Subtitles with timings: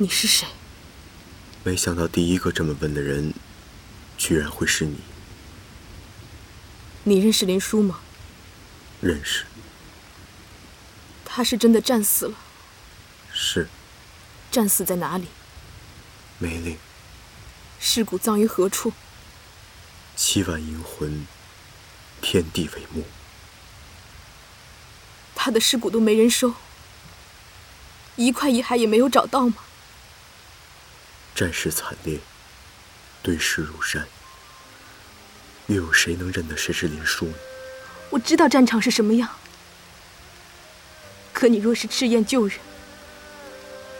[0.00, 0.46] 你是谁？
[1.64, 3.34] 没想到第一个这么问的人，
[4.16, 4.98] 居然会是你。
[7.02, 7.98] 你认识林殊吗？
[9.00, 9.44] 认识。
[11.24, 12.38] 他是真的战死了。
[13.32, 13.68] 是。
[14.52, 15.26] 战死在哪里？
[16.38, 16.78] 梅岭。
[17.80, 18.92] 尸骨葬于何处？
[20.14, 21.26] 七万阴魂，
[22.20, 23.04] 天地为墓。
[25.34, 26.54] 他的尸骨都没人收，
[28.14, 29.56] 一块遗骸也没有找到吗？
[31.38, 32.18] 战事惨烈，
[33.22, 34.04] 堆尸如山，
[35.68, 37.34] 又有谁能认得谁是林殊呢？
[38.10, 39.30] 我知道战场是什么样，
[41.32, 42.58] 可你若是赤焰救人，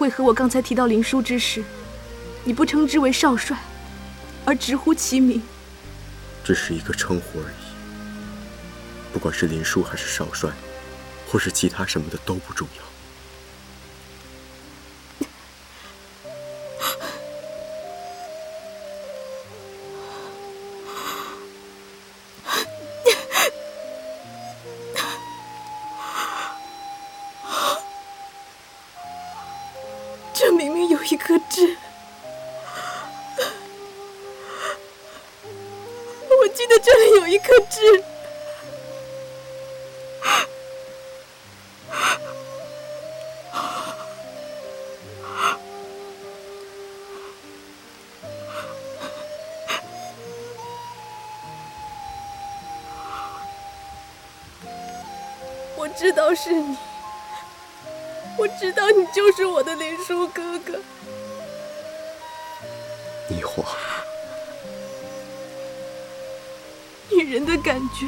[0.01, 1.63] 为何我刚才提到林殊之时，
[2.43, 3.57] 你不称之为少帅，
[4.45, 5.41] 而直呼其名？
[6.43, 9.13] 只是一个称呼而已。
[9.13, 10.51] 不管是林殊还是少帅，
[11.29, 12.83] 或是其他什么的都不重要。
[30.39, 31.77] 这明明有一颗痣
[36.31, 38.05] 我记得这里有一颗痣。
[55.77, 56.88] 我知道是你。
[58.39, 60.79] 我知道你就是我的林殊哥哥。
[63.29, 63.67] 霓凰，
[67.11, 68.07] 女人的感觉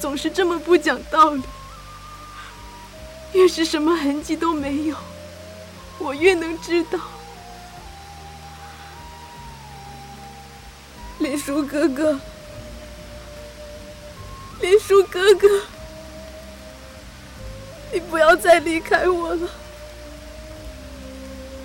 [0.00, 1.42] 总是这么不讲道理。
[3.34, 4.96] 越是什么痕迹都没有，
[5.98, 6.98] 我越能知道。
[11.18, 12.18] 林殊哥哥，
[14.60, 15.48] 林殊哥哥。
[17.92, 19.48] 你不要再离开我了，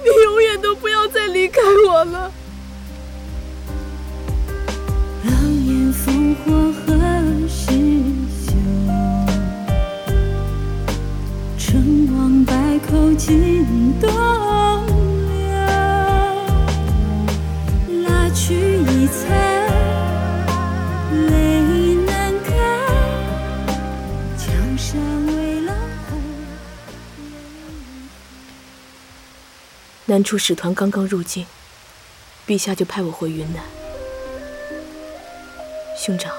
[0.04, 2.32] 你永远都不要再离开我了。
[5.24, 5.34] 狼
[5.66, 6.94] 烟烽火何
[7.48, 7.72] 时
[8.46, 8.52] 休？
[11.58, 12.54] 成王败
[12.90, 14.12] 寇尽东
[30.10, 31.46] 南楚使团刚刚入境，
[32.48, 33.62] 陛下就派我回云南。
[35.98, 36.34] 兄长，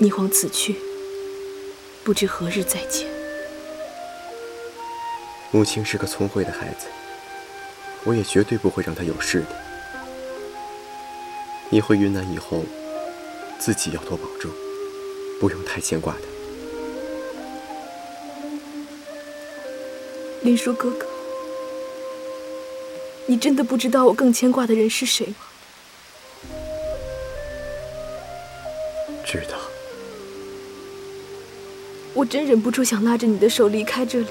[0.00, 0.76] 霓凰此去，
[2.02, 3.06] 不知何日再见。
[5.50, 6.86] 母亲是个聪慧的孩子，
[8.04, 9.48] 我也绝对不会让她有事的。
[11.68, 12.64] 你回云南以后，
[13.58, 14.50] 自己要多保重，
[15.38, 16.20] 不用太牵挂她。
[20.40, 21.13] 林殊哥哥。
[23.26, 25.36] 你真的不知道我更牵挂的人是谁吗？
[29.24, 29.56] 知道。
[32.12, 34.28] 我真忍不住想拉着你的手离开这里，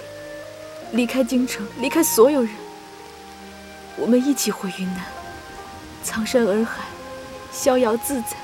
[0.91, 2.51] 离开京城，离开所有人。
[3.97, 5.03] 我们一起回云南，
[6.03, 6.85] 苍山洱海，
[7.51, 8.37] 逍遥自在。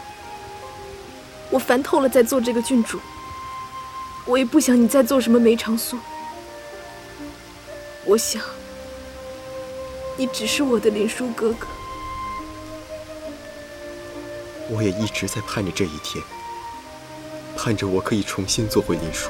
[1.50, 3.00] 我烦透了，在做这个郡主。
[4.26, 5.98] 我也不想你再做什么梅长苏。
[8.06, 8.42] 我想。
[10.20, 11.66] 你只是我的林殊哥哥，
[14.70, 16.22] 我也一直在盼着这一天，
[17.56, 19.30] 盼着我可以重新做回林殊。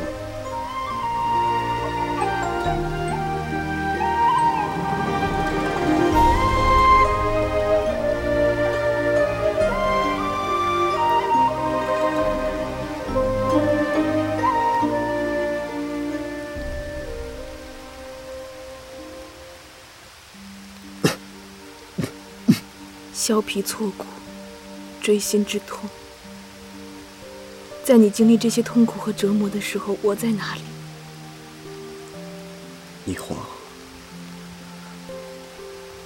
[23.20, 24.06] 削皮挫骨，
[25.02, 25.90] 锥心之痛。
[27.84, 30.62] 在你经历这些痛苦和折磨的时候，我在哪里？
[33.06, 33.38] 霓凰，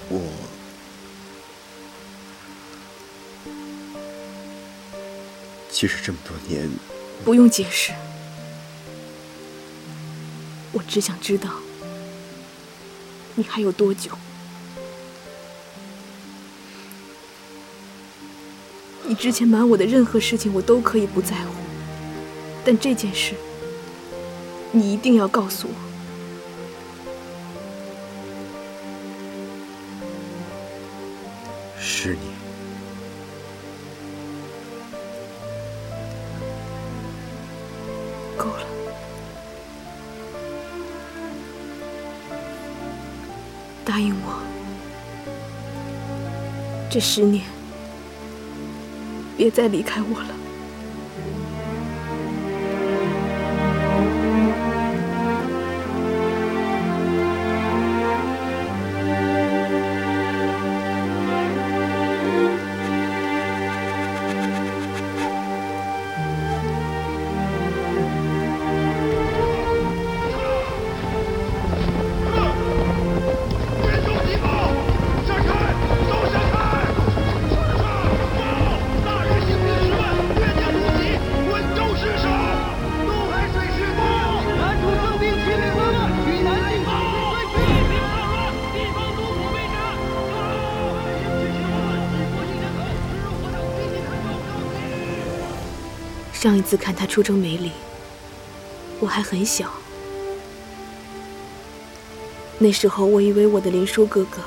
[0.09, 0.23] 我
[5.69, 6.67] 其实这么多年，
[7.23, 7.93] 不用解释。
[10.71, 11.51] 我只想知道，
[13.35, 14.09] 你还有多久？
[19.05, 21.53] 你之前瞒我的任何事情我都可以不在乎。
[22.65, 23.33] 但这件事
[24.71, 25.93] 你一定要告诉我。
[31.77, 32.21] 十年
[38.37, 38.65] 够了。
[43.85, 44.41] 答应我
[46.89, 47.43] 这十年
[49.37, 50.52] 别再离开我了。
[96.43, 97.71] 上一次看他出征梅里，
[98.99, 99.71] 我还很小。
[102.59, 104.41] 那时候我以为我的林殊哥哥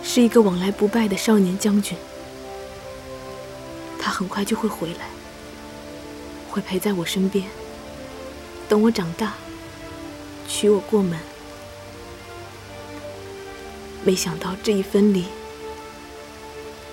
[0.00, 1.98] 是一个往来不败的少年将军，
[3.98, 5.08] 他很快就会回来，
[6.48, 7.44] 会陪在我身边，
[8.68, 9.34] 等我长大，
[10.46, 11.18] 娶我过门。
[14.04, 15.24] 没想到这一分离，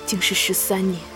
[0.08, 1.11] 竟是十三年。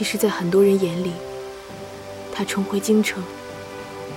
[0.00, 1.12] 其实，在很多人眼里，
[2.32, 3.22] 他重回京城，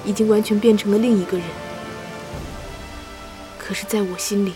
[0.06, 1.46] 已经完全变成了另一个人。
[3.60, 4.54] 可是，在我心里，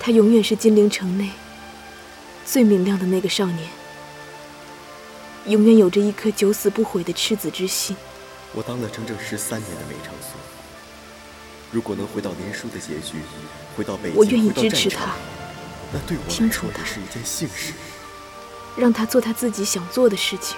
[0.00, 1.28] 他永远是金陵城内
[2.46, 3.68] 最明亮的那个少年，
[5.44, 7.94] 永远有着一颗九死不悔的赤子之心。
[8.54, 10.38] 我当了整整十三年的梅长苏，
[11.70, 13.18] 如果能回到林殊的结局，
[13.76, 15.10] 回到北京，我愿意支持他，
[15.92, 17.74] 那对我来说也是一件幸事。
[18.78, 20.56] 让他做他自己想做的事情。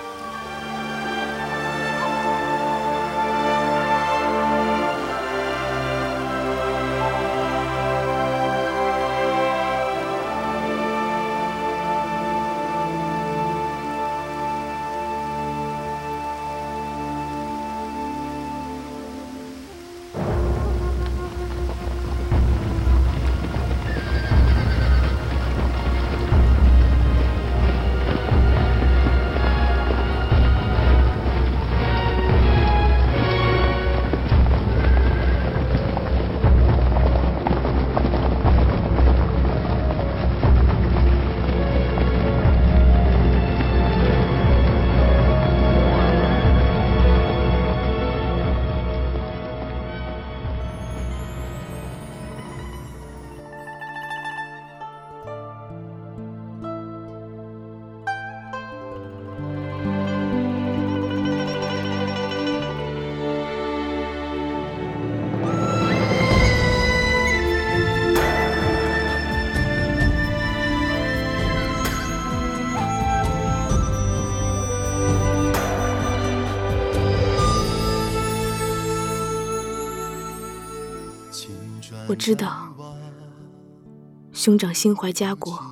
[82.10, 82.74] 我知道，
[84.32, 85.62] 兄长心怀家国，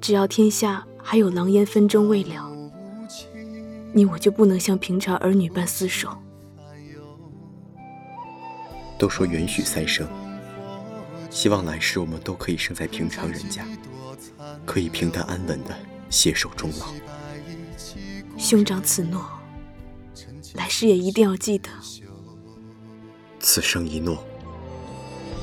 [0.00, 2.50] 只要天下还有狼烟纷争未了，
[3.92, 6.08] 你我就不能像平常儿女般厮守。
[8.98, 10.08] 都说缘许三生，
[11.28, 13.66] 希望来世我们都可以生在平常人家，
[14.64, 15.76] 可以平淡安稳的
[16.08, 16.86] 携手终老。
[18.38, 19.22] 兄长此诺，
[20.54, 21.68] 来世也一定要记得。
[23.38, 24.24] 此生一诺。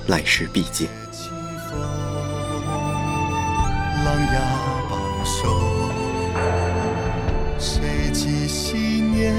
[0.08, 0.90] 来世必见。
[4.04, 4.42] 狼牙
[4.90, 5.90] 榜首，
[7.58, 9.34] 谁记昔年？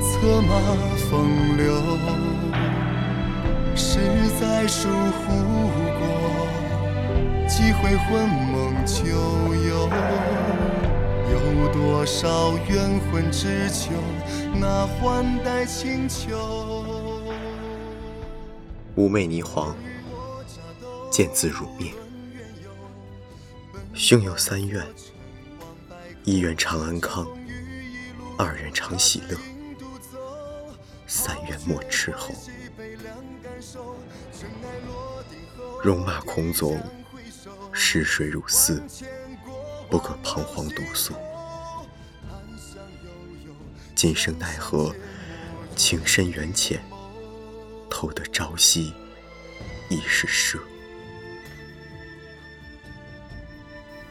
[0.00, 0.58] 策马
[1.08, 1.72] 风流，
[3.76, 4.00] 十
[4.40, 5.32] 载疏忽
[5.98, 6.02] 过，
[7.46, 9.04] 几回魂梦旧
[9.54, 9.88] 游。
[11.30, 13.92] 有多少冤魂只求
[14.54, 17.11] 那换代清秋？
[18.94, 19.74] 妩媚霓凰，
[21.10, 21.94] 见字如面。
[23.94, 24.86] 兄有三愿：
[26.24, 27.26] 一愿长安康，
[28.36, 29.38] 二愿常喜乐，
[31.06, 32.34] 三愿莫斥候。
[35.82, 36.78] 戎马倥偬，
[37.72, 38.82] 逝水如斯，
[39.88, 41.14] 不可彷徨独宿。
[43.94, 44.94] 今生奈何，
[45.76, 46.84] 情深缘浅。
[48.02, 48.92] 后的朝夕
[49.88, 50.60] 已是奢。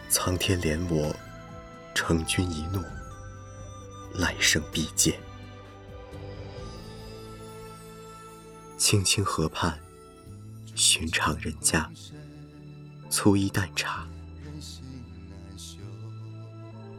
[0.07, 1.13] 苍天怜我，
[1.93, 2.81] 成君一诺，
[4.13, 5.19] 来生必见。
[8.77, 9.77] 青青河畔，
[10.73, 11.91] 寻常人家，
[13.09, 14.07] 粗衣淡茶，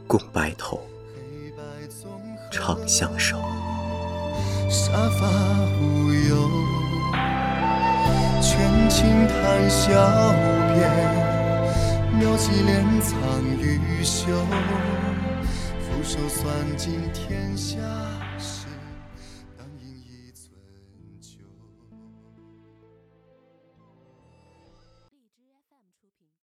[0.05, 0.87] 共白头，
[2.51, 3.41] 长相守。
[4.69, 5.27] 沙发
[9.41, 9.89] 谈笑
[10.73, 10.81] 边，
[12.19, 13.11] 妙计连藏
[13.59, 14.27] 玉袖，
[15.79, 16.43] 俯首算
[16.77, 17.77] 尽天下。